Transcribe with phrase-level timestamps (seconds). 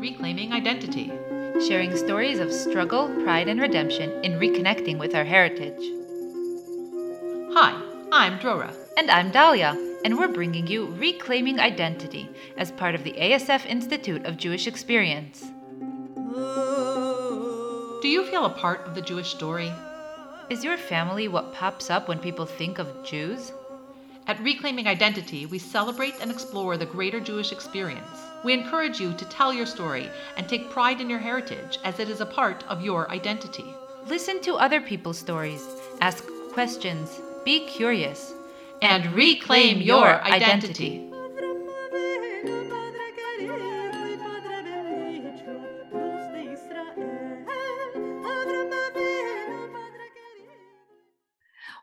[0.00, 1.12] Reclaiming Identity.
[1.68, 5.82] sharing stories of struggle, pride, and redemption in reconnecting with our heritage.
[7.52, 7.78] Hi,
[8.10, 8.74] I'm Drora.
[8.96, 14.24] And I'm Dahlia, and we're bringing you Reclaiming Identity as part of the ASF Institute
[14.24, 15.42] of Jewish Experience.
[18.00, 19.70] Do you feel a part of the Jewish story?
[20.48, 23.52] Is your family what pops up when people think of Jews?
[24.30, 28.16] At Reclaiming Identity, we celebrate and explore the greater Jewish experience.
[28.44, 32.08] We encourage you to tell your story and take pride in your heritage as it
[32.08, 33.64] is a part of your identity.
[34.06, 35.66] Listen to other people's stories,
[36.00, 38.32] ask questions, be curious,
[38.80, 41.09] And reclaim your identity.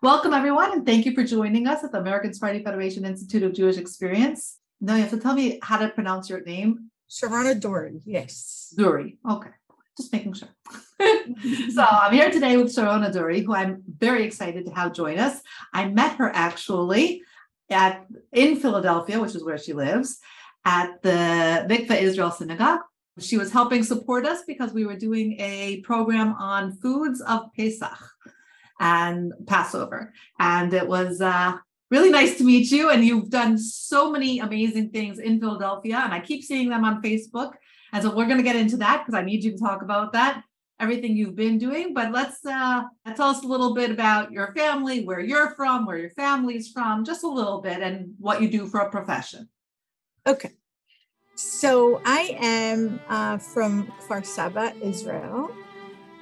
[0.08, 3.54] Welcome, everyone, and thank you for joining us at the American Sephardi Federation Institute of
[3.54, 4.58] Jewish Experience.
[4.80, 6.92] Now you have to tell me how to pronounce your name.
[7.10, 8.74] Sharona Doran, yes.
[8.80, 9.18] Zuri.
[9.30, 9.50] Okay,
[9.98, 10.48] just making sure.
[11.72, 15.42] so I'm here today with Sharona Durry, who I'm very excited to have join us.
[15.74, 17.22] I met her actually
[17.70, 20.20] at in Philadelphia, which is where she lives,
[20.64, 22.80] at the Mikveh Israel Synagogue.
[23.20, 28.00] She was helping support us because we were doing a program on foods of Pesach
[28.80, 30.14] and Passover.
[30.40, 31.58] And it was uh,
[31.90, 32.90] really nice to meet you.
[32.90, 37.02] And you've done so many amazing things in Philadelphia, and I keep seeing them on
[37.02, 37.54] Facebook.
[37.94, 40.12] And so we're going to get into that because I need you to talk about
[40.14, 40.44] that,
[40.80, 41.94] everything you've been doing.
[41.94, 42.84] But let's uh,
[43.16, 47.06] tell us a little bit about your family, where you're from, where your family's from,
[47.06, 49.48] just a little bit, and what you do for a profession.
[50.28, 50.52] Okay.
[51.36, 55.52] So I am uh, from Kfar Saba, Israel,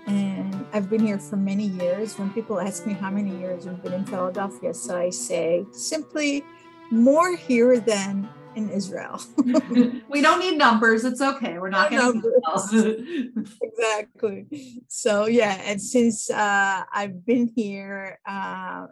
[0.07, 2.17] and I've been here for many years.
[2.17, 6.43] When people ask me how many years we've been in Philadelphia, so I say simply
[6.91, 9.21] more here than in Israel.
[10.09, 11.03] we don't need numbers.
[11.03, 11.57] It's okay.
[11.57, 12.21] We're not No going
[12.71, 13.45] to.
[13.61, 14.83] exactly.
[14.87, 18.87] So yeah, and since uh, I've been here, uh,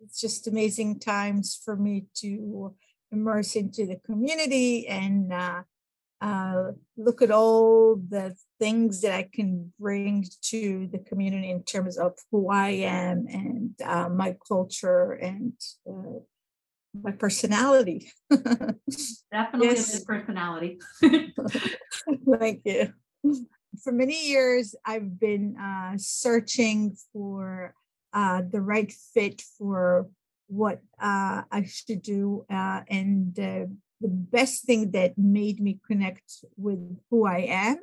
[0.00, 2.74] it's just amazing times for me to
[3.10, 5.62] immerse into the community and uh,
[6.22, 11.98] uh, look at all the things that I can bring to the community in terms
[11.98, 15.52] of who I am and uh, my culture and
[15.88, 16.20] uh,
[16.94, 18.12] my personality.
[18.30, 20.00] Definitely Yes.
[20.00, 20.78] a personality.
[21.02, 22.92] Thank you.
[23.82, 27.74] For many years, I've been uh, searching for
[28.12, 30.08] uh, the right fit for
[30.46, 32.44] what uh, I should do.
[32.48, 33.64] Uh, and uh,
[34.02, 37.78] the best thing that made me connect with who I am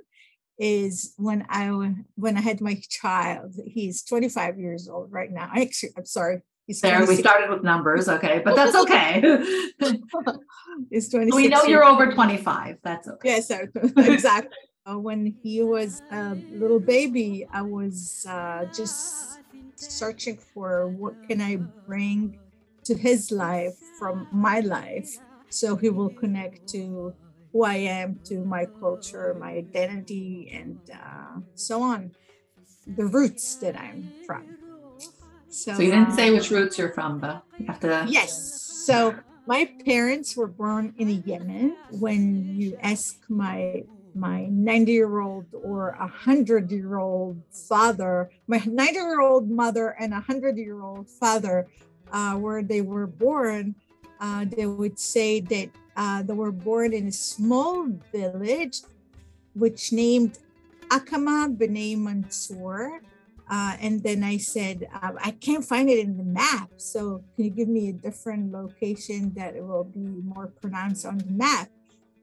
[0.58, 3.56] is when I when I had my child.
[3.66, 5.50] He's 25 years old right now.
[5.56, 6.42] Actually, I'm sorry.
[6.68, 9.22] He's There, we started with numbers, okay, but that's okay.
[10.92, 12.78] He's 26 we know you're over 25.
[12.84, 13.30] That's okay.
[13.30, 13.72] Yes, sir.
[13.98, 14.52] exactly.
[14.86, 19.40] Uh, when he was a little baby, I was uh, just
[19.76, 22.40] searching for what can I bring
[22.86, 25.20] to his life from my life,
[25.50, 27.14] so he will connect to
[27.52, 32.12] who I am, to my culture, my identity, and uh, so on,
[32.86, 34.44] the roots that I'm from.
[35.50, 38.06] So, So you didn't say which roots you're from, but You have to.
[38.08, 38.34] Yes.
[38.86, 39.16] So
[39.48, 41.78] my parents were born in Yemen.
[41.90, 43.84] When you ask my
[44.16, 49.96] my 90 year old or a 100 year old father, my 90 year old mother
[50.00, 51.68] and a 100 year old father,
[52.12, 53.76] uh, where they were born,
[54.20, 58.82] uh, they would say that uh, they were born in a small village,
[59.54, 60.40] which named
[60.90, 63.02] Akama B'nai Mansour.
[63.50, 66.70] Uh, and then I said, uh, I can't find it in the map.
[66.78, 71.18] So can you give me a different location that it will be more pronounced on
[71.18, 71.70] the map?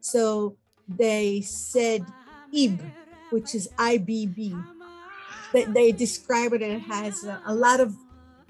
[0.01, 2.07] So they said
[2.55, 2.81] Ib,
[3.31, 4.65] which is IBB.
[5.53, 7.97] They, they describe it, has a, a lot of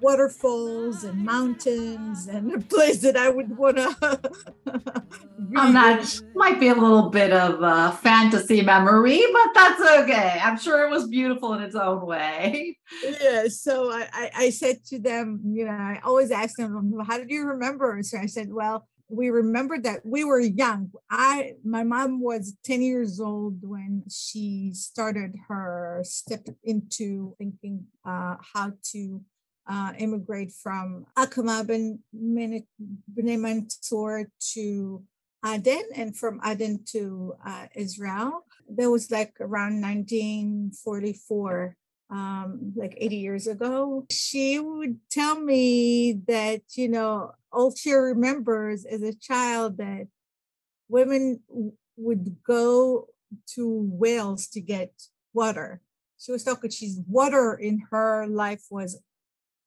[0.01, 4.21] waterfalls and mountains and a place that I would want to.
[5.57, 10.41] I'm not, might be a little bit of a fantasy memory, but that's okay.
[10.43, 12.77] I'm sure it was beautiful in its own way.
[13.03, 17.19] yeah so I, I i said to them you know i always ask them how
[17.19, 21.83] did you remember so i said well we remembered that we were young i my
[21.83, 29.21] mom was 10 years old when she started her step into thinking uh, how to
[29.69, 31.99] uh, immigrate from Akama ben
[33.15, 35.05] Mansour to
[35.45, 38.45] Aden and from Aden to uh, Israel.
[38.69, 41.77] That was like around 1944
[42.11, 48.85] um, like 80 years ago, she would tell me that, you know, all she remembers
[48.85, 50.07] as a child that
[50.89, 51.41] women
[51.97, 53.09] would go
[53.55, 54.93] to wells to get
[55.33, 55.81] water.
[56.19, 59.01] She was talking, she's water in her life was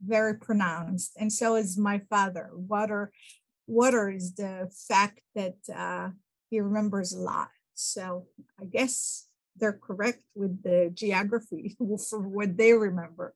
[0.06, 1.14] very pronounced.
[1.18, 2.50] And so is my father.
[2.54, 3.12] Water,
[3.68, 6.10] water is the fact that uh,
[6.50, 7.50] he remembers a lot.
[7.74, 8.28] So
[8.60, 11.78] I guess they're correct with the geography
[12.10, 13.34] for what they remember.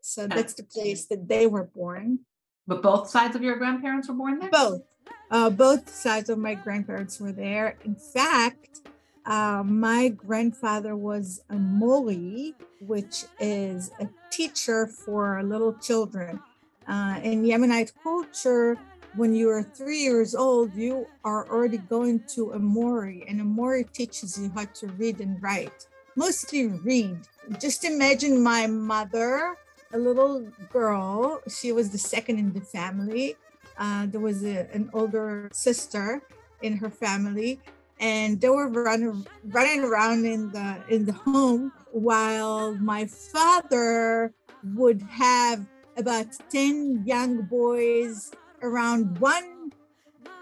[0.00, 2.20] So that's the place that they were born.
[2.66, 4.50] But both sides of your grandparents were born there?
[4.50, 4.82] Both.
[5.30, 7.76] Uh, both sides of my grandparents were there.
[7.84, 8.80] In fact,
[9.26, 16.40] uh, my grandfather was a mori, which is a teacher for little children.
[16.88, 18.76] Uh, in Yemenite culture,
[19.14, 23.44] when you are three years old, you are already going to a mori, and a
[23.44, 25.86] mori teaches you how to read and write.
[26.16, 27.18] Mostly read.
[27.60, 29.56] Just imagine my mother,
[29.92, 31.40] a little girl.
[31.48, 33.36] She was the second in the family.
[33.78, 36.22] Uh, there was a, an older sister
[36.62, 37.60] in her family,
[38.02, 44.34] and they were running running around in the in the home while my father
[44.74, 45.64] would have
[45.96, 48.32] about 10 young boys
[48.62, 49.72] around one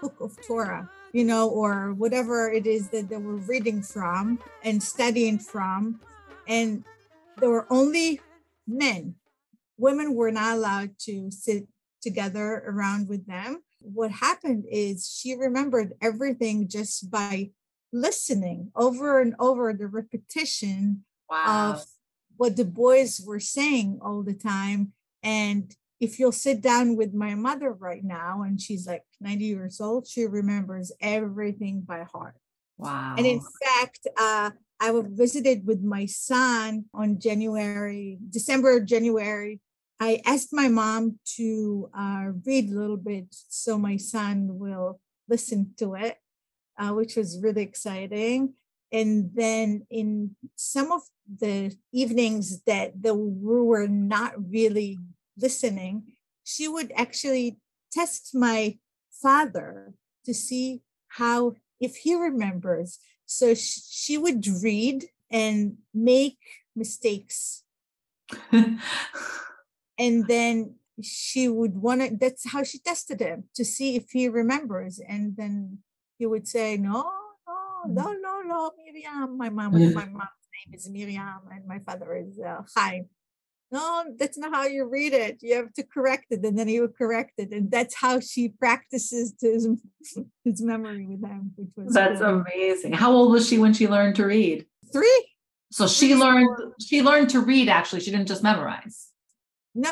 [0.01, 4.81] book of Torah, you know, or whatever it is that they were reading from and
[4.81, 5.99] studying from.
[6.47, 6.83] And
[7.37, 8.21] there were only
[8.67, 9.15] men.
[9.77, 11.67] Women were not allowed to sit
[12.01, 17.51] together around with them what happened is she remembered everything just by
[17.91, 21.73] listening over and over the repetition wow.
[21.73, 21.85] of
[22.37, 24.93] what the boys were saying all the time.
[25.23, 29.79] And if you'll sit down with my mother right now, and she's like 90 years
[29.79, 32.35] old, she remembers everything by heart.
[32.77, 33.15] Wow.
[33.17, 39.59] And in fact, uh, I visited with my son on January, December, January
[40.01, 44.99] I asked my mom to uh, read a little bit so my son will
[45.29, 46.17] listen to it,
[46.75, 48.55] uh, which was really exciting.
[48.91, 54.97] And then in some of the evenings that the, we were not really
[55.37, 56.13] listening,
[56.43, 57.59] she would actually
[57.91, 58.79] test my
[59.11, 59.93] father
[60.25, 62.97] to see how, if he remembers.
[63.27, 66.39] So she would read and make
[66.75, 67.65] mistakes.
[70.01, 74.27] and then she would want to that's how she tested him to see if he
[74.27, 75.79] remembers and then
[76.17, 77.09] he would say no
[77.47, 78.21] no no mm.
[78.21, 82.61] no no miriam my mom my mom's name is miriam and my father is uh,
[82.75, 83.05] Chaim.
[83.71, 85.37] no that's not how you read it.
[85.41, 88.49] You have to correct it and then he would correct it and that's how she
[88.49, 89.67] practices his,
[90.45, 92.43] his memory with him which was that's cool.
[92.45, 92.93] amazing.
[92.93, 94.65] How old was she when she learned to read?
[94.91, 95.21] Three.
[95.71, 96.49] So she learned
[96.81, 98.01] she learned to read actually.
[98.01, 99.10] She didn't just memorize
[99.73, 99.91] no,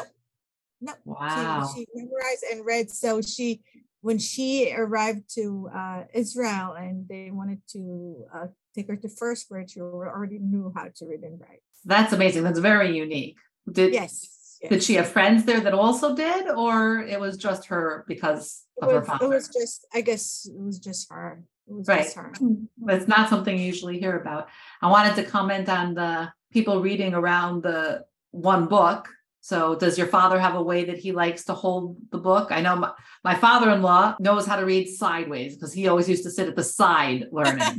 [0.82, 0.94] no.
[1.06, 1.70] Wow.
[1.74, 2.90] She, she memorized and read.
[2.92, 3.62] So she,
[4.02, 9.50] when she arrived to uh, Israel and they wanted to uh, take her to first
[9.50, 11.62] grade, she already knew how to read and write.
[11.86, 12.44] That's amazing.
[12.44, 13.38] That's very unique.
[13.72, 14.58] Did yes.
[14.62, 14.70] yes.
[14.70, 18.88] Did she have friends there that also did, or it was just her because of
[18.88, 19.26] was, her father?
[19.26, 21.44] It was just, I guess, it was just her.
[21.68, 22.04] Was right.
[22.04, 22.34] Just her.
[22.88, 24.48] It's not something you usually hear about.
[24.82, 29.08] I wanted to comment on the people reading around the one book
[29.50, 32.52] so, does your father have a way that he likes to hold the book?
[32.52, 32.92] I know my,
[33.24, 36.48] my father in law knows how to read sideways because he always used to sit
[36.48, 37.76] at the side learning.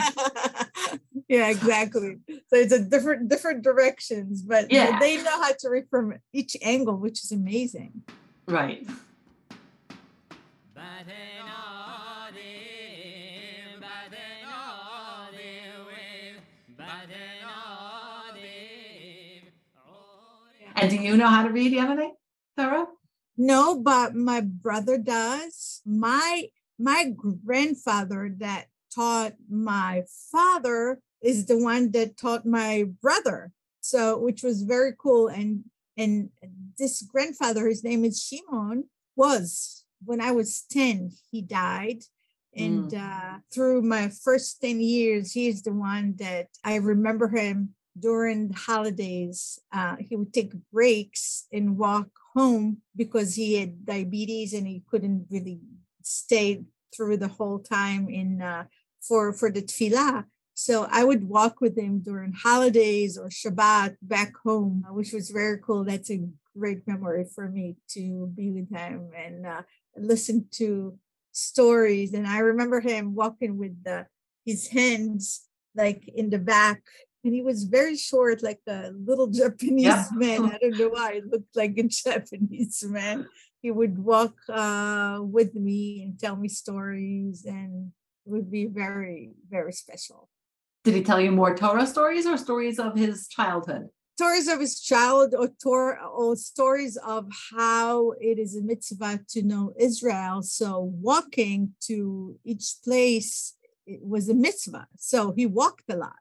[1.29, 2.19] yeah, exactly.
[2.29, 4.99] So it's a different different directions, but yeah.
[4.99, 8.03] they know how to read from each angle, which is amazing.
[8.49, 8.85] Right.
[20.81, 22.13] And do you know how to read Yemeni,
[22.59, 22.87] Sarah?
[23.37, 25.83] No, but my brother does.
[25.85, 26.47] My
[26.79, 27.13] my
[27.45, 33.53] grandfather that taught my father is the one that taught my brother.
[33.83, 35.29] So which was very cool.
[35.29, 35.65] And
[35.99, 36.31] and
[36.79, 38.85] this grandfather, his name is Shimon,
[39.17, 42.05] was when I was 10, he died.
[42.57, 42.99] And mm.
[42.99, 49.59] uh, through my first 10 years, he's the one that I remember him during holidays,
[49.73, 55.27] uh, he would take breaks and walk home because he had diabetes and he couldn't
[55.31, 55.61] really
[56.03, 56.63] stay
[56.95, 58.65] through the whole time in uh,
[59.01, 60.25] for for the tefillah.
[60.55, 65.59] So I would walk with him during holidays or Shabbat back home, which was very
[65.59, 65.85] cool.
[65.85, 69.63] That's a great memory for me to be with him and uh,
[69.97, 70.99] listen to
[71.33, 72.13] stories.
[72.13, 74.07] And I remember him walking with the,
[74.45, 76.83] his hands like in the back
[77.25, 80.07] and he was very short, like a little Japanese yeah.
[80.13, 80.45] man.
[80.53, 83.27] I don't know why it looked like a Japanese man.
[83.61, 87.93] He would walk uh, with me and tell me stories, and
[88.25, 90.29] it would be very, very special.
[90.83, 93.91] Did he tell you more Torah stories or stories of his childhood?
[94.17, 99.43] Stories of his child or, tor- or stories of how it is a mitzvah to
[99.43, 100.43] know Israel.
[100.43, 104.87] So walking to each place it was a mitzvah.
[104.97, 106.17] So he walked a lot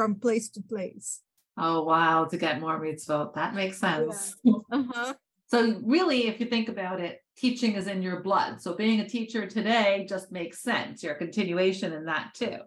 [0.00, 1.20] from place to place.
[1.58, 3.34] Oh wow, to get more mitzvot.
[3.34, 4.34] That makes sense.
[4.42, 4.54] Yeah.
[4.72, 5.12] Uh-huh.
[5.48, 8.62] So really, if you think about it, teaching is in your blood.
[8.62, 11.02] So being a teacher today just makes sense.
[11.02, 12.60] Your continuation in that too.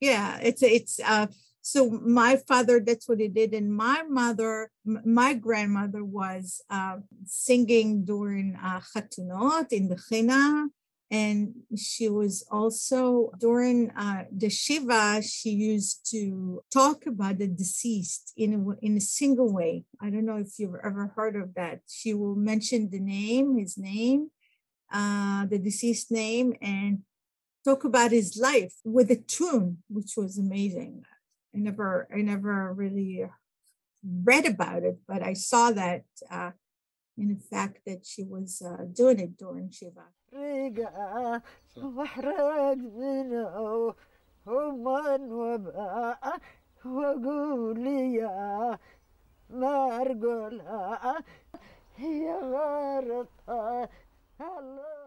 [0.00, 1.28] Yeah, it's it's uh
[1.62, 6.96] so my father that's what he did and my mother m- my grandmother was uh,
[7.26, 10.66] singing during uh, chatunot in the china
[11.10, 18.32] and she was also during uh, the shiva she used to talk about the deceased
[18.36, 19.84] in a, in a single way.
[20.00, 21.80] I don't know if you've ever heard of that.
[21.88, 24.30] She will mention the name his name
[24.92, 27.02] uh, the deceased name and
[27.64, 31.02] talk about his life with a tune which was amazing.
[31.54, 33.24] I never i never really
[34.04, 36.50] read about it but i saw that uh,
[37.16, 40.04] in the fact that she was uh, doing it during shiva
[40.36, 41.42] وحرق
[41.76, 43.94] واحرج منه
[44.46, 46.38] ومن وباء.
[46.86, 48.78] وقول يا
[49.50, 51.14] ما أرقلها
[51.96, 53.88] هي غارتها
[54.40, 55.05] الله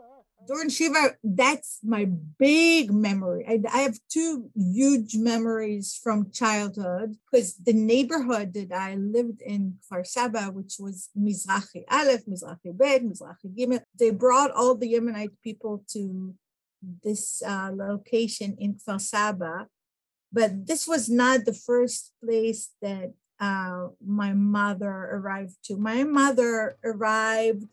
[0.49, 2.05] during Shiva, that's my
[2.39, 3.45] big memory.
[3.47, 9.75] I, I have two huge memories from childhood because the neighborhood that I lived in,
[9.85, 15.37] Kfar Saba, which was Mizrahi Aleph, Mizrahi Bet, Mizrahi Gimel, they brought all the Yemenite
[15.43, 16.33] people to
[17.03, 19.67] this uh, location in Kfar Saba.
[20.33, 25.77] But this was not the first place that uh, my mother arrived to.
[25.77, 27.65] My mother arrived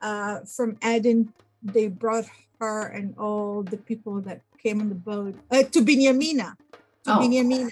[0.00, 1.32] uh, from Aden
[1.72, 2.26] they brought
[2.60, 6.56] her and all the people that came on the boat uh, to Binyamina,
[7.04, 7.18] to Oh.
[7.20, 7.70] Binyamina.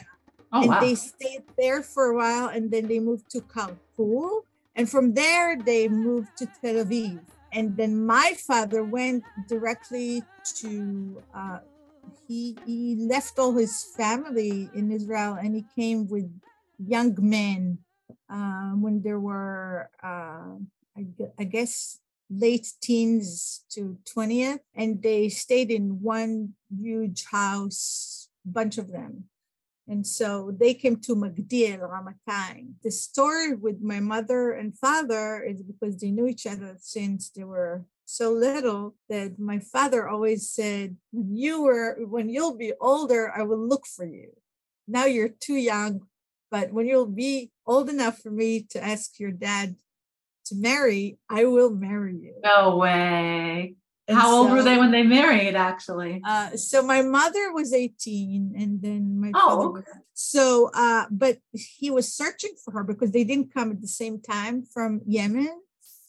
[0.53, 0.81] Oh and wow.
[0.81, 4.43] they stayed there for a while and then they moved to Kalkul.
[4.77, 7.19] And from there, they moved to Tel Aviv.
[7.53, 10.23] And then my father went directly
[10.63, 11.59] to, uh,
[12.29, 16.31] he, he left all his family in Israel and he came with
[16.79, 17.79] young men
[18.31, 20.55] um, when there were, uh,
[20.97, 21.07] I,
[21.39, 21.99] I guess,
[22.31, 29.25] late teens to 20th and they stayed in one huge house bunch of them
[29.87, 32.75] and so they came to Magdiel Ramatayim.
[32.83, 37.45] The story with my mother and father is because they knew each other since they
[37.45, 43.33] were so little that my father always said, when you were when you'll be older,
[43.37, 44.31] I will look for you.
[44.89, 46.07] Now you're too young,
[46.51, 49.77] but when you'll be old enough for me to ask your dad
[50.47, 52.35] to marry, I will marry you.
[52.43, 53.77] No way.
[54.07, 56.21] And How old were they when they married, actually?
[56.23, 59.99] Uh, so my mother was 18 and then my Oh, father okay.
[60.13, 64.21] so uh but he was searching for her because they didn't come at the same
[64.21, 65.49] time from Yemen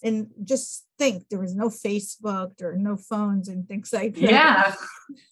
[0.04, 4.76] and just think there was no Facebook there were no phones and things like that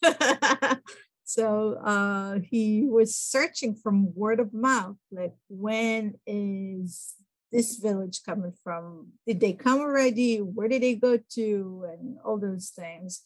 [0.01, 0.75] Yeah.
[1.25, 7.13] so uh he was searching from word of mouth like when is
[7.53, 9.13] this village coming from?
[9.25, 10.37] Did they come already?
[10.37, 11.85] Where did they go to?
[11.93, 13.21] And all those things.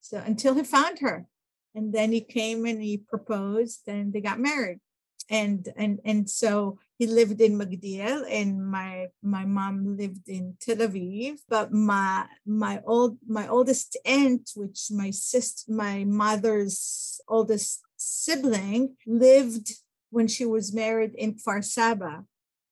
[0.00, 1.26] So until he found her.
[1.74, 4.78] And then he came and he proposed and they got married.
[5.30, 10.76] And and and so he lived in Magdiel and my my mom lived in Tel
[10.76, 18.96] Aviv but my my old my oldest aunt which my sister my mother's oldest sibling
[19.06, 19.72] lived
[20.10, 22.24] when she was married in Kfar Saba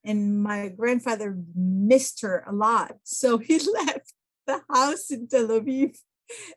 [0.05, 4.15] and my grandfather missed her a lot so he left
[4.47, 5.97] the house in Tel Aviv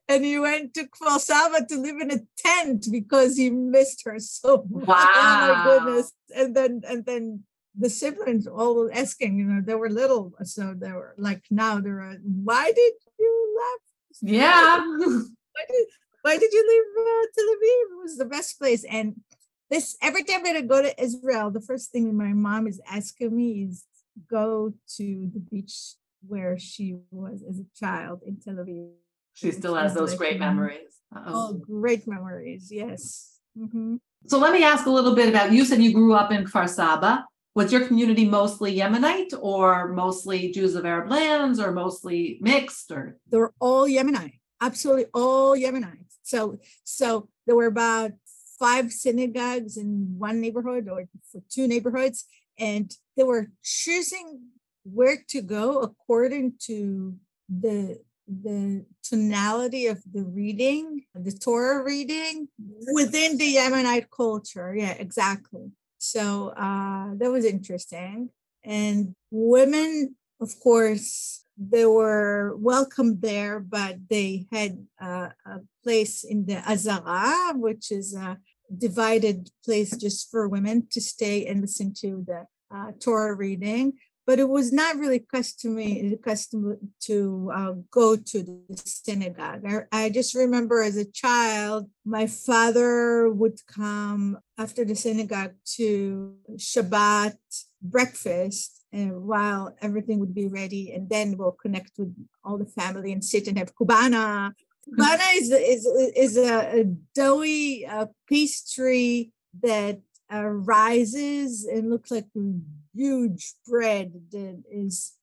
[0.07, 4.19] and he went to Kfar Saba to live in a tent because he missed her
[4.19, 4.87] so much.
[5.15, 5.63] Oh my Wow.
[5.63, 6.11] goodness.
[6.35, 7.43] And then and then
[7.77, 11.79] the siblings all were asking, you know, they were little, so they were like now
[11.79, 14.21] they're why did you left?
[14.21, 14.77] Yeah.
[15.55, 15.87] Why did,
[16.23, 17.85] why did you leave uh, Tel Aviv?
[17.93, 18.83] It was the best place.
[18.85, 19.21] And
[19.69, 23.35] this every time that I go to Israel, the first thing my mom is asking
[23.35, 23.85] me is
[24.29, 25.95] go to the beach
[26.27, 28.91] where she was as a child in Tel Aviv.
[29.33, 31.01] She still has those great memories.
[31.15, 31.53] Oh, Uh-oh.
[31.53, 32.71] great memories.
[32.71, 33.39] Yes.
[33.57, 33.99] Mhm.
[34.27, 36.69] So let me ask a little bit about you said you grew up in Kfar
[36.69, 37.25] Saba.
[37.55, 43.17] Was your community mostly Yemenite or mostly Jews of Arab lands or mostly mixed or
[43.29, 46.09] They're all Yemenite, absolutely all Yemenite.
[46.23, 48.11] So, so there were about
[48.59, 52.25] five synagogues in one neighborhood or for two neighborhoods,
[52.59, 54.41] and they were choosing
[54.83, 57.15] where to go according to
[57.49, 62.47] the the tonality of the reading, the Torah reading
[62.93, 64.73] within the Yemenite culture.
[64.75, 65.71] Yeah, exactly.
[65.97, 68.29] So uh, that was interesting.
[68.63, 76.45] And women, of course, they were welcome there, but they had uh, a place in
[76.45, 78.37] the Azara, which is a
[78.75, 82.45] divided place just for women to stay and listen to the
[82.75, 83.93] uh, Torah reading
[84.25, 89.63] but it was not really customary custom to uh, go to the synagogue.
[89.67, 96.35] I, I, just remember as a child, my father would come after the synagogue to
[96.55, 97.35] Shabbat
[97.81, 103.11] breakfast, and while everything would be ready, and then we'll connect with all the family
[103.11, 104.53] and sit and have cubana.
[104.87, 105.85] Cubana is is
[106.15, 106.83] is a, a
[107.15, 109.31] doughy uh, pastry
[109.61, 109.99] that
[110.31, 112.53] uh, rises and looks like a
[112.93, 115.13] huge bread that is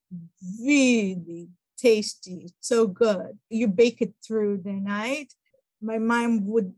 [0.61, 1.49] really
[1.79, 3.39] tasty, so good.
[3.49, 5.33] You bake it through the night.
[5.81, 6.75] My mom would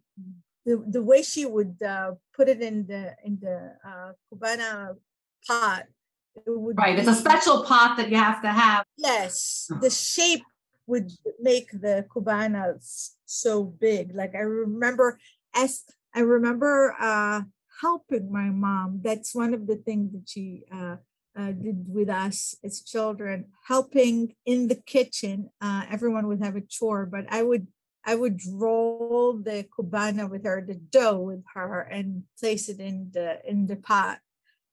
[0.65, 4.97] the, the way she would uh, put it in the in the uh, cubana
[5.47, 5.87] pot.
[6.35, 8.85] It would right, be, it's a special pot that you have to have.
[8.97, 10.45] Yes, the shape
[10.87, 11.11] would
[11.41, 12.75] make the cubana
[13.27, 14.15] so big.
[14.15, 15.19] Like I remember,
[15.55, 15.85] as
[16.15, 17.43] I remember uh,
[17.83, 19.01] helping my mom.
[19.03, 20.97] That's one of the things that she uh,
[21.37, 25.51] uh, did with us as children, helping in the kitchen.
[25.61, 27.67] Uh, everyone would have a chore, but I would
[28.05, 33.11] I would roll the cubana with her, the dough with her, and place it in
[33.13, 34.19] the in the pot,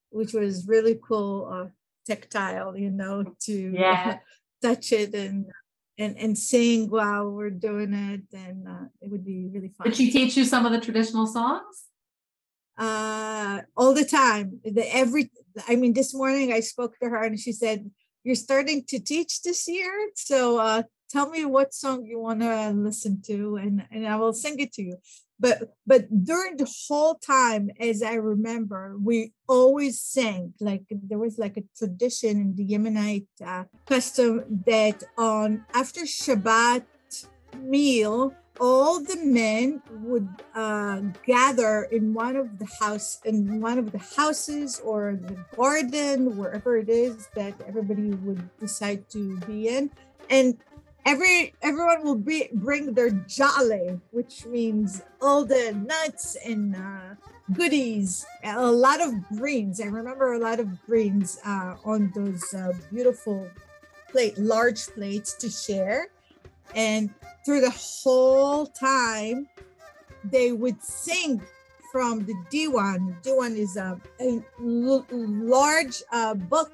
[0.10, 1.68] which was really cool, uh,
[2.06, 4.20] tactile, you know, to yeah.
[4.62, 5.46] touch it and
[5.98, 9.88] and and sing while we're doing it, and uh, it would be really fun.
[9.88, 11.90] Did she teach you some of the traditional songs?
[12.80, 14.60] uh, all the time.
[14.64, 15.30] The every,
[15.68, 17.92] I mean, this morning I spoke to her and she said,
[18.24, 22.72] "You're starting to teach this year, so uh, tell me what song you want to
[22.72, 24.98] listen to, and and I will sing it to you."
[25.40, 31.38] But but during the whole time, as I remember, we always sang like there was
[31.38, 36.86] like a tradition in the Yemenite uh, custom that on after Shabbat
[37.58, 43.92] meal all the men would uh, gather in one of the house in one of
[43.92, 49.90] the houses or the garden wherever it is that everybody would decide to be in
[50.30, 50.58] and
[51.06, 57.16] every everyone will be, bring their jale which means all the nuts and uh,
[57.54, 62.72] goodies a lot of greens i remember a lot of greens uh, on those uh,
[62.92, 63.50] beautiful
[64.12, 66.08] plate large plates to share
[66.76, 67.10] and
[67.46, 69.48] through the whole time,
[70.24, 71.42] they would sing
[71.92, 73.22] from the Diwan.
[73.24, 76.72] Diwan is a, a l- large uh, book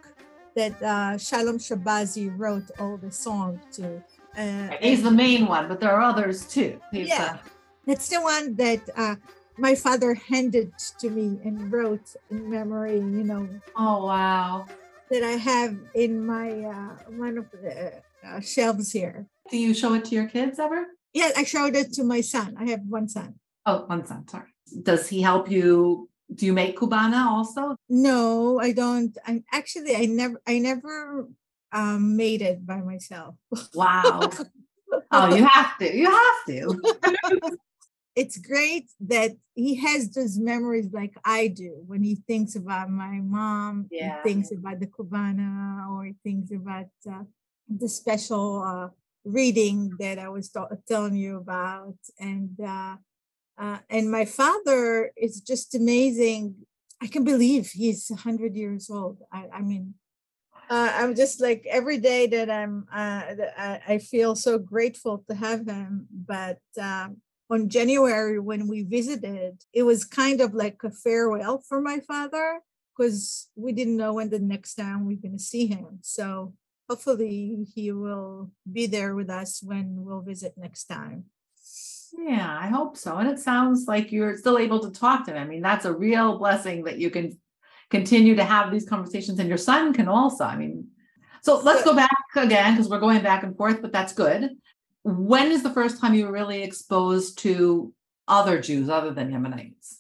[0.56, 4.04] that uh, Shalom Shabazi wrote all the songs to.
[4.38, 6.80] Uh, He's the main one, but there are others too.
[6.92, 7.38] He's yeah,
[7.86, 9.16] that's the one that uh,
[9.58, 12.98] my father handed to me and wrote in memory.
[12.98, 13.50] You know.
[13.76, 14.66] Oh wow!
[15.10, 19.28] That I have in my uh, one of the uh, shelves here.
[19.50, 20.88] Do you show it to your kids ever?
[21.14, 22.58] Yeah, I showed it to my son.
[22.60, 23.36] I have one son.
[23.66, 24.28] Oh, one son.
[24.28, 24.50] Sorry.
[24.84, 26.10] Does he help you?
[26.34, 27.78] Do you make cubana also?
[27.88, 29.16] No, I don't.
[29.26, 31.28] I actually I never I never
[31.72, 33.36] um, made it by myself.
[33.74, 34.30] Wow.
[35.12, 35.96] oh, you have to.
[35.96, 37.58] You have to.
[38.16, 43.20] it's great that he has those memories like I do when he thinks about my
[43.22, 44.22] mom, yeah.
[44.24, 47.24] he thinks about the cubana, or he thinks about uh,
[47.68, 48.90] the special uh,
[49.26, 50.52] reading that I was
[50.88, 52.96] telling you about, and uh,
[53.58, 56.56] uh, and my father is just amazing.
[57.02, 59.18] I can believe he's hundred years old.
[59.32, 59.96] I, I mean,
[60.70, 63.24] uh, I'm just like every day that I'm, uh,
[63.88, 66.08] I, feel so grateful to have him.
[66.12, 67.18] But um,
[67.50, 72.60] on January when we visited, it was kind of like a farewell for my father
[72.96, 76.00] because we didn't know when the next time we we're going to see him.
[76.02, 76.54] So
[76.90, 81.26] hopefully he will be there with us when we'll visit next time.
[82.18, 83.18] Yeah, I hope so.
[83.18, 85.38] And it sounds like you're still able to talk to him.
[85.38, 87.38] I mean, that's a real blessing that you can
[87.90, 90.44] continue to have these conversations and your son can also.
[90.44, 90.88] I mean,
[91.42, 94.52] so let's go back again because we're going back and forth, but that's good.
[95.04, 97.94] When is the first time you were really exposed to
[98.28, 100.00] other Jews other than Yemenites?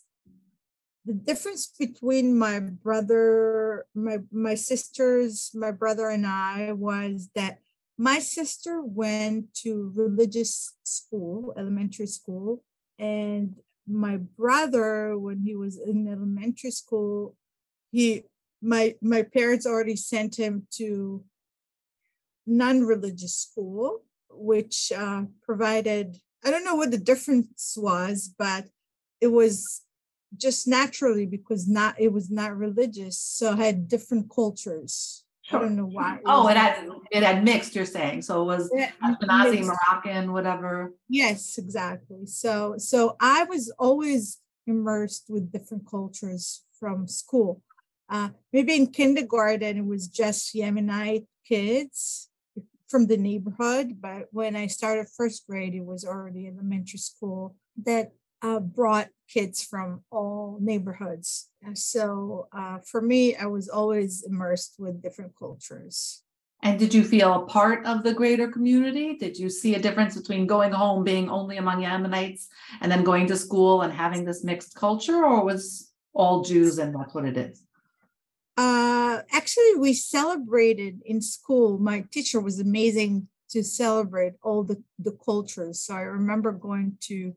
[1.06, 7.60] the difference between my brother, my my sisters, my brother and I was that
[7.98, 12.64] my sister went to religious school, elementary school,
[12.98, 13.56] and
[13.88, 17.36] my brother, when he was in elementary school,
[17.96, 18.24] he
[18.62, 21.24] my my parents already sent him to
[22.46, 24.02] non-religious school
[24.38, 28.66] which uh, provided, I don't know what the difference was, but
[29.22, 29.82] it was
[30.36, 35.24] just naturally because not it was not religious, so had different cultures.
[35.52, 36.20] I don't know why.
[36.26, 37.76] Oh, it had it had mixed.
[37.76, 39.64] You're saying so it was Yeah, Ashkenazi.
[39.64, 40.94] Moroccan, whatever.
[41.08, 42.26] Yes, exactly.
[42.26, 47.62] So so I was always immersed with different cultures from school.
[48.10, 52.30] Uh, maybe in kindergarten it was just Yemenite kids
[52.88, 58.12] from the neighborhood, but when I started first grade, it was already elementary school that
[58.42, 61.50] uh, brought kids from all neighborhoods.
[61.74, 66.22] So uh, for me, I was always immersed with different cultures.
[66.62, 69.18] And did you feel a part of the greater community?
[69.18, 72.46] Did you see a difference between going home being only among Yemenites
[72.82, 76.96] and then going to school and having this mixed culture, or was all Jews and
[76.96, 77.64] that's what it is?
[78.58, 81.78] Uh, actually, we celebrated in school.
[81.78, 85.82] My teacher was amazing to celebrate all the, the cultures.
[85.82, 87.36] So I remember going to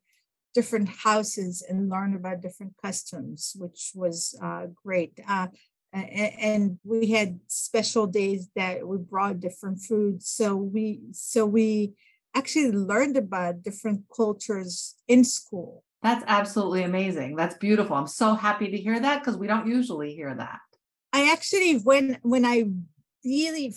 [0.54, 5.18] different houses and learn about different customs, which was uh, great.
[5.28, 5.48] Uh,
[5.92, 10.28] and we had special days that we brought different foods.
[10.28, 11.94] So we so we
[12.35, 15.85] actually learned about different cultures in school.
[16.02, 17.37] That's absolutely amazing.
[17.37, 17.96] That's beautiful.
[17.96, 20.61] I'm so happy to hear that because we don't usually hear that.
[21.12, 22.64] I actually when when I
[23.25, 23.75] really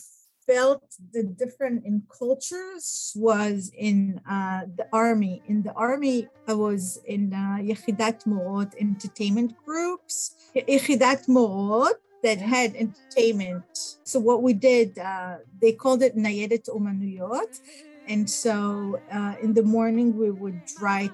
[0.48, 5.42] felt the different in cultures was in uh, the army.
[5.48, 10.36] In the army, I was in uh, Yechidat Morot entertainment groups.
[10.56, 13.66] Yechidat Morot that had entertainment.
[14.04, 17.60] So what we did, uh, they called it Nayedet Umanuyot.
[18.08, 21.12] And so uh, in the morning, we would write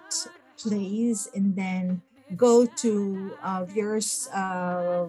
[0.60, 2.01] plays and then
[2.36, 5.08] go to uh, various uh,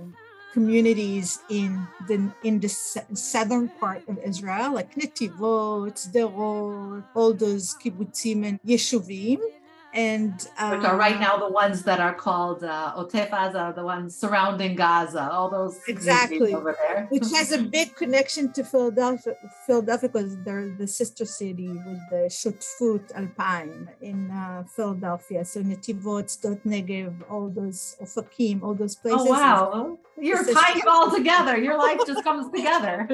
[0.58, 8.42] communities in the in the southern part of Israel, like Netivot, Sderot, all those kibbutzim
[8.48, 9.38] and yeshuvim,
[9.94, 14.14] and uh, Which are right now the ones that are called uh, Otef the ones
[14.14, 16.54] surrounding Gaza, all those Exactly.
[16.54, 17.06] over there.
[17.08, 19.34] which has a big connection to Philadelphia,
[19.66, 25.44] Philadelphia because they're the sister city with the Shutfut Alpayim in uh, Philadelphia.
[25.44, 29.20] So Netivot, Sdot Negev, all those Ofakim, all those places.
[29.22, 31.56] Oh wow, you're tying it all together.
[31.56, 33.08] Your life just comes together.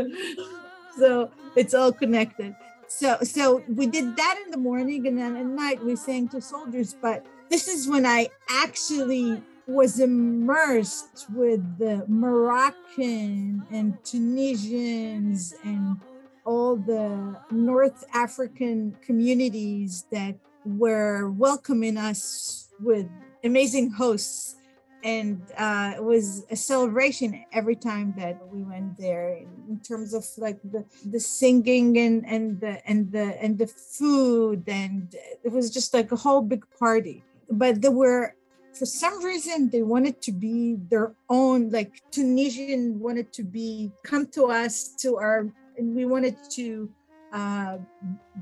[0.98, 2.54] so it's all connected.
[2.88, 6.40] So so we did that in the morning and then at night we sang to
[6.40, 6.94] soldiers.
[7.01, 15.99] But this is when I actually was immersed with the Moroccan and Tunisians and
[16.44, 23.09] all the North African communities that were welcoming us with
[23.42, 24.57] amazing hosts
[25.04, 30.24] and uh, it was a celebration every time that we went there in, terms of
[30.38, 35.14] like the, the singing and, and the and the and the food and
[35.44, 37.22] it was just like a whole big party.
[37.50, 38.34] But there were
[38.72, 44.26] for some reason they wanted to be their own like tunisian wanted to be come
[44.28, 46.88] to us to our and we wanted to
[47.32, 47.76] uh,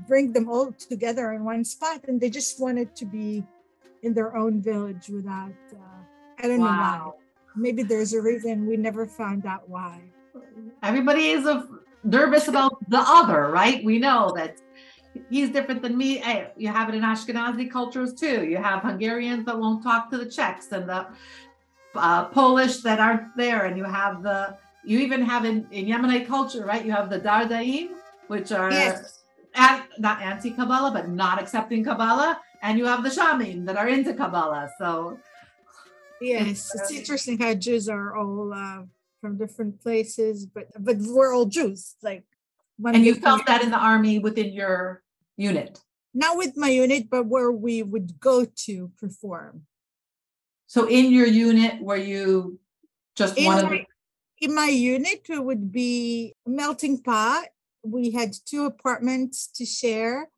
[0.07, 3.43] bring them all together in one spot and they just wanted to be
[4.01, 6.02] in their own village without uh,
[6.43, 6.97] I don't know why.
[6.99, 7.15] Wow.
[7.55, 10.01] Maybe there's a reason we never found out why.
[10.81, 11.67] Everybody is a,
[12.03, 13.83] nervous about the other, right?
[13.83, 14.57] We know that
[15.29, 16.17] he's different than me.
[16.17, 18.43] Hey, you have it in Ashkenazi cultures too.
[18.45, 21.07] You have Hungarians that won't talk to the Czechs and the
[21.95, 26.27] uh, Polish that aren't there, and you have the you even have in, in Yemenite
[26.27, 26.83] culture, right?
[26.83, 27.91] You have the Dardaim,
[28.27, 29.23] which are Yes.
[29.55, 33.87] an- not anti Kabbalah, but not accepting Kabbalah, and you have the Shamim that are
[33.87, 34.69] into Kabbalah.
[34.77, 35.17] So
[36.23, 38.83] Yes, it's interesting how Jews are all uh,
[39.21, 41.95] from different places, but but we're all Jews.
[42.01, 42.23] Like
[42.83, 45.03] and you felt that in the army within your
[45.37, 45.79] unit.
[46.13, 49.63] not with my unit, but where we would go to perform.
[50.67, 52.59] So in your unit, were you
[53.15, 53.85] just In one of the
[54.39, 57.45] in my unit, it would be a melting pot.
[57.83, 60.29] We had two apartments to share.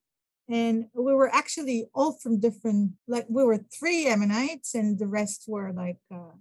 [0.47, 5.45] And we were actually all from different, like we were three Yemenites and the rest
[5.47, 6.38] were like uh,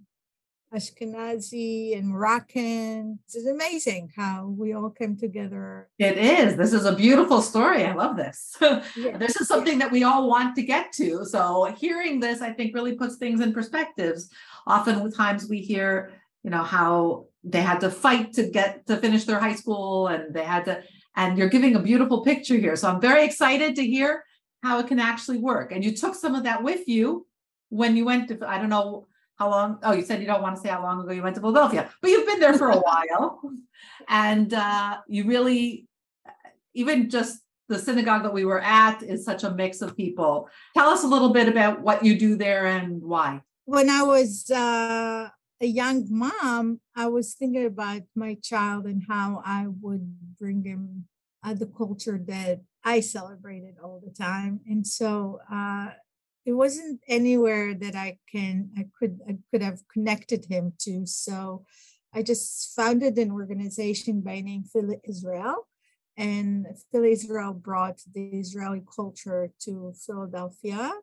[0.75, 3.19] Ashkenazi and Moroccan.
[3.25, 5.89] It's amazing how we all came together.
[5.97, 6.55] It is.
[6.55, 7.85] This is a beautiful story.
[7.85, 8.55] I love this.
[8.95, 9.17] Yeah.
[9.17, 11.25] this is something that we all want to get to.
[11.25, 14.29] So hearing this, I think really puts things in perspectives.
[14.67, 16.11] Often times we hear,
[16.43, 20.33] you know, how they had to fight to get to finish their high school and
[20.33, 20.83] they had to,
[21.15, 22.75] and you're giving a beautiful picture here.
[22.75, 24.23] So I'm very excited to hear
[24.63, 25.71] how it can actually work.
[25.71, 27.25] And you took some of that with you
[27.69, 30.55] when you went to, I don't know how long, oh, you said you don't want
[30.55, 32.77] to say how long ago you went to Philadelphia, but you've been there for a
[32.77, 33.41] while.
[34.07, 35.87] And uh, you really,
[36.75, 40.47] even just the synagogue that we were at is such a mix of people.
[40.75, 43.41] Tell us a little bit about what you do there and why.
[43.65, 45.29] When I was uh,
[45.61, 51.05] a young mom, I was thinking about my child and how I would bring him
[51.43, 54.61] uh, the culture that I celebrated all the time.
[54.67, 55.89] And so uh,
[56.45, 61.05] it wasn't anywhere that I can I could I could have connected him to.
[61.05, 61.65] So
[62.13, 65.67] I just founded an organization by name Philly Israel
[66.17, 70.93] and Philly Israel brought the Israeli culture to Philadelphia.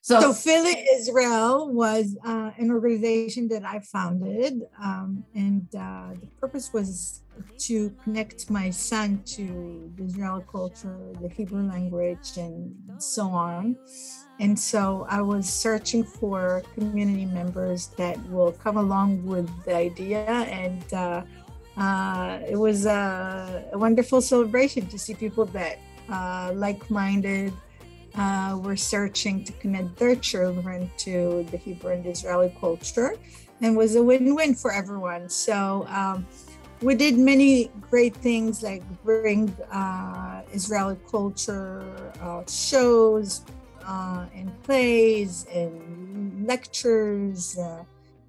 [0.00, 6.26] So, so Philly Israel was uh, an organization that I founded, um, and uh, the
[6.40, 7.22] purpose was
[7.58, 13.76] to connect my son to the Israeli culture, the Hebrew language, and so on.
[14.40, 20.24] And so I was searching for community members that will come along with the idea
[20.24, 20.92] and.
[20.92, 21.22] Uh,
[21.76, 27.52] uh, it was a, a, wonderful celebration to see people that uh, like-minded
[28.14, 33.16] uh, were searching to connect their children to the Hebrew and Israeli culture,
[33.60, 35.28] and was a win-win for everyone.
[35.28, 36.26] So um,
[36.80, 43.42] we did many great things like bring uh, Israeli culture uh, shows
[43.84, 47.58] uh, and plays and lectures,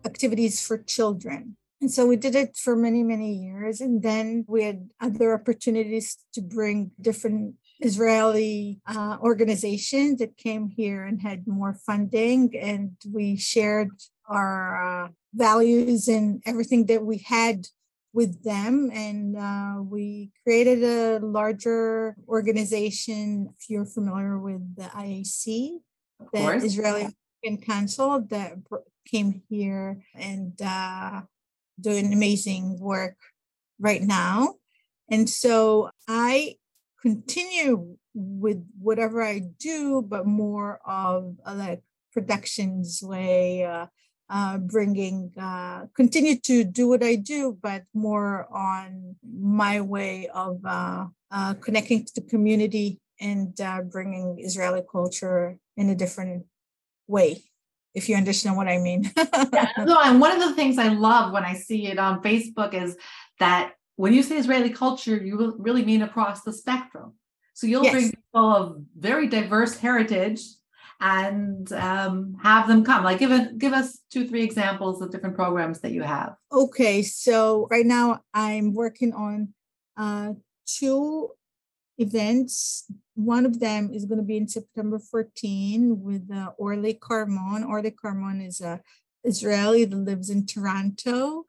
[0.04, 1.56] activities for children.
[1.86, 3.80] And so we did it for many, many years.
[3.80, 11.04] And then we had other opportunities to bring different Israeli uh, organizations that came here
[11.04, 12.58] and had more funding.
[12.58, 13.92] And we shared
[14.28, 17.68] our uh, values and everything that we had
[18.14, 18.90] with them.
[18.92, 23.54] And uh, we created a larger organization.
[23.60, 25.70] If you're familiar with the IAC,
[26.34, 27.16] the Israeli
[27.62, 28.54] Council that
[29.06, 31.22] came here and uh,
[31.80, 33.16] doing amazing work
[33.80, 34.56] right now.
[35.10, 36.56] And so I
[37.02, 43.88] continue with whatever I do, but more of a like productions way, uh,
[44.30, 50.62] uh, bringing, uh, continue to do what I do, but more on my way of
[50.66, 56.46] uh, uh, connecting to the community and uh, bringing Israeli culture in a different
[57.08, 57.44] way
[57.96, 59.12] if you understand what I mean.
[59.54, 62.74] yeah, no, and one of the things I love when I see it on Facebook
[62.74, 62.98] is
[63.40, 67.14] that when you say Israeli culture, you really mean across the spectrum.
[67.54, 67.94] So you'll yes.
[67.94, 70.42] bring people of very diverse heritage
[71.00, 73.04] and um, have them come.
[73.04, 76.36] Like give us give us two, three examples of different programs that you have.
[76.52, 79.54] Okay, so right now I'm working on
[79.98, 80.34] uh,
[80.66, 81.30] two
[81.98, 82.86] events.
[83.16, 87.64] One of them is going to be in September 14 with uh, Orly Carmon.
[87.64, 88.82] Orly Carmon is a
[89.24, 91.46] Israeli that lives in Toronto,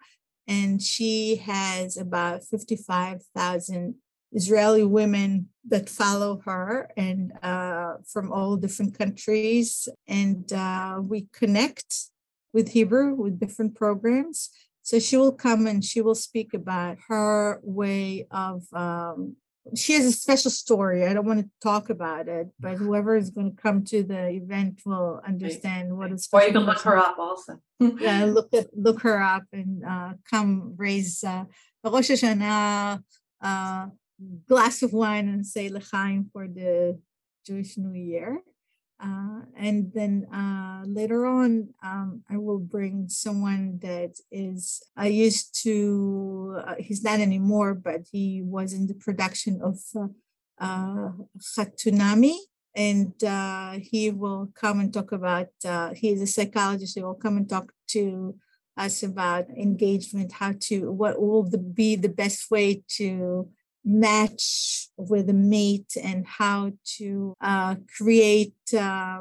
[0.47, 3.97] and she has about 55,000
[4.33, 9.89] Israeli women that follow her and uh, from all different countries.
[10.07, 12.11] And uh, we connect
[12.53, 14.51] with Hebrew with different programs.
[14.83, 19.37] So she will come and she will speak about her way of um,
[19.75, 21.07] she has a special story.
[21.07, 24.29] I don't want to talk about it, but whoever is going to come to the
[24.29, 26.29] event will understand what is.
[26.33, 27.59] Or you can look her up also.
[27.81, 31.45] yeah, look at look her up and uh, come raise uh,
[31.85, 33.03] Rosh Hashanah,
[33.43, 33.87] uh,
[34.49, 36.99] glass of wine and say l'chaim for the
[37.47, 38.41] Jewish New Year.
[38.99, 45.63] Uh, and then uh, later on, um, I will bring someone that is, I used
[45.65, 49.79] to, uh, he's not anymore, but he was in the production of
[50.59, 50.89] uh.
[52.75, 57.37] And uh, he will come and talk about, uh, he a psychologist, he will come
[57.37, 58.37] and talk to
[58.77, 63.49] us about engagement, how to, what will the, be the best way to
[63.87, 69.21] match with a mate and how to uh, create uh,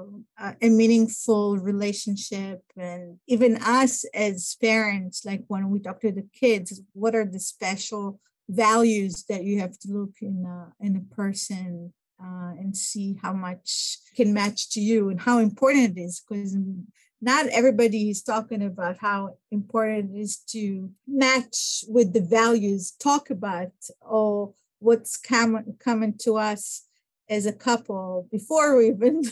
[0.61, 2.63] a meaningful relationship.
[2.75, 7.39] And even us as parents like when we talk to the kids what are the
[7.39, 13.17] special values that you have to look in a, in a person uh, and see
[13.21, 16.21] how much can match to you and how important it is?
[16.27, 16.55] Because
[17.25, 23.31] not everybody is talking about how important it is to match with the values, talk
[23.31, 23.71] about
[24.07, 26.83] oh what's coming coming to us
[27.27, 29.23] as a couple before we even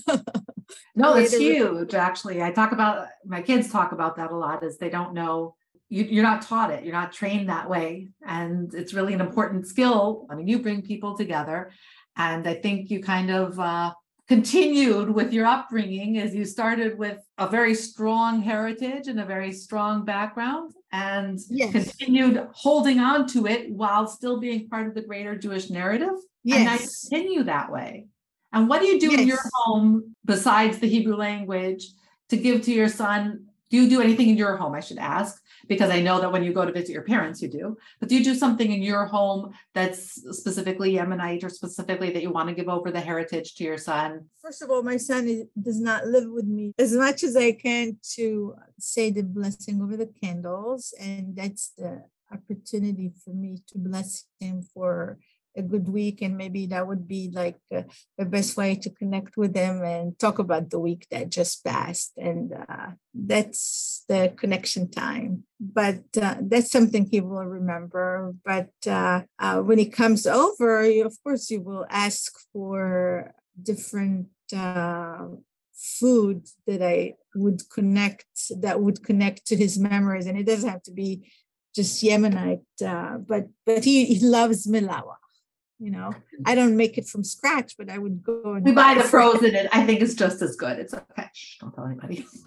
[0.95, 2.41] no it's huge actually.
[2.41, 5.55] I talk about my kids talk about that a lot is they don't know
[5.89, 8.09] you, you're not taught it you're not trained that way.
[8.25, 10.25] And it's really an important skill.
[10.31, 11.71] I mean you bring people together
[12.15, 13.91] and i think you kind of uh,
[14.27, 19.51] continued with your upbringing is you started with a very strong heritage and a very
[19.51, 21.71] strong background and Yes.
[21.71, 26.15] continued holding on to it while still being part of the greater Jewish narrative.
[26.49, 28.07] And now you continue that way.
[28.53, 31.87] And what do you do in your home besides the Hebrew language
[32.29, 33.47] to give to your son?
[33.69, 34.75] Do you do anything in your home?
[34.75, 37.47] I should ask, because I know that when you go to visit your parents, you
[37.47, 37.77] do.
[37.99, 42.31] But do you do something in your home that's specifically Yemenite or specifically that you
[42.31, 44.25] want to give over the heritage to your son?
[44.41, 47.97] First of all, my son does not live with me as much as I can
[48.15, 50.93] to say the blessing over the candles.
[50.99, 55.19] And that's the opportunity for me to bless him for
[55.55, 56.21] a good week.
[56.21, 57.83] And maybe that would be like uh,
[58.17, 62.13] the best way to connect with him and talk about the week that just passed.
[62.17, 65.43] And uh, that's the connection time.
[65.59, 68.33] But uh, that's something he will remember.
[68.43, 74.27] But uh, uh, when he comes over, you, of course, you will ask for different
[74.55, 75.27] uh,
[75.73, 78.25] food that I would connect
[78.61, 81.31] that would connect to his memories, and it doesn't have to be
[81.75, 85.22] just Yemenite, uh, but but he, he loves malawach.
[85.79, 86.13] You know,
[86.45, 89.03] I don't make it from scratch, but I would go and We buy the it
[89.03, 90.79] for frozen, and I think it's just as good.
[90.79, 91.29] It's okay.
[91.33, 92.25] Shh, don't tell anybody.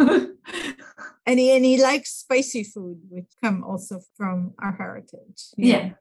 [1.26, 5.50] and he and he likes spicy food, which come also from our heritage.
[5.56, 5.88] Yeah.
[5.88, 5.94] know.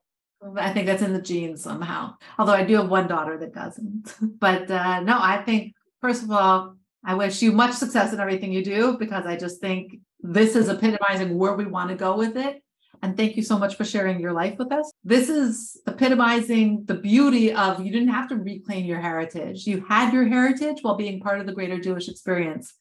[0.57, 2.15] I think that's in the genes somehow.
[2.37, 4.13] Although I do have one daughter that doesn't.
[4.39, 8.51] But uh, no, I think, first of all, I wish you much success in everything
[8.51, 12.37] you do because I just think this is epitomizing where we want to go with
[12.37, 12.61] it.
[13.01, 14.91] And thank you so much for sharing your life with us.
[15.03, 19.67] This is epitomizing the beauty of you didn't have to reclaim your heritage.
[19.67, 22.73] You had your heritage while being part of the greater Jewish experience.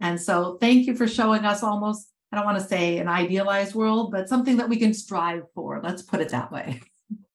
[0.00, 3.74] And so thank you for showing us almost, I don't want to say an idealized
[3.74, 5.80] world, but something that we can strive for.
[5.82, 6.80] Let's put it that way.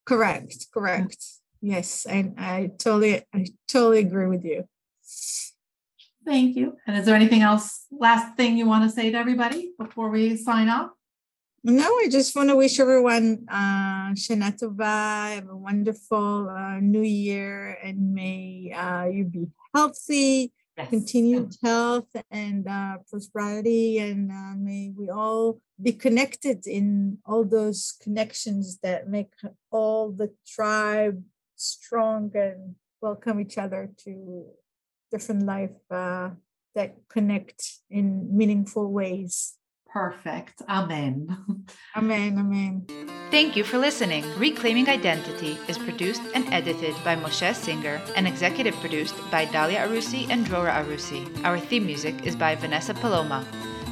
[0.05, 1.17] Correct, correct.
[1.61, 4.67] Yes, And I totally I totally agree with you.
[6.25, 6.77] Thank you.
[6.85, 10.35] And is there anything else, last thing you want to say to everybody before we
[10.35, 10.91] sign off?
[11.69, 17.01] No, I just want to wish everyone uh, Shana Tova, have a wonderful uh, new
[17.01, 20.89] year, and may uh, you be healthy, Yes.
[20.89, 27.97] continued health and uh, prosperity, and uh, may we all be connected in all those
[28.01, 29.33] connections that make
[29.69, 31.21] all the tribe
[31.57, 34.45] strong and welcome each other to
[35.11, 36.29] different life uh,
[36.75, 39.55] that connect in meaningful ways.
[39.89, 40.61] Perfect.
[40.69, 41.65] Amen.
[41.95, 42.37] Amen.
[42.37, 42.85] Amen.
[43.31, 44.23] Thank you for listening.
[44.37, 50.29] Reclaiming Identity is produced and edited by Moshe Singer and executive produced by Dalia Arusi
[50.29, 51.27] and Drora Arusi.
[51.43, 53.45] Our theme music is by Vanessa Paloma.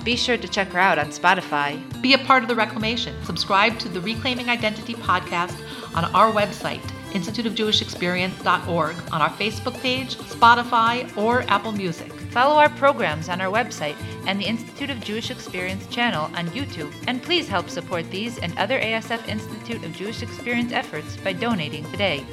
[0.05, 1.81] Be sure to check her out on Spotify.
[2.01, 3.15] Be a part of the reclamation.
[3.25, 5.59] Subscribe to the Reclaiming Identity podcast
[5.95, 12.14] on our website, instituteofjewishexperience.org, on our Facebook page, Spotify, or Apple Music.
[12.35, 13.95] Follow our programs on our website
[14.27, 16.93] and the Institute of Jewish Experience channel on YouTube.
[17.07, 21.89] And please help support these and other ASF Institute of Jewish Experience efforts by donating
[21.91, 22.25] today.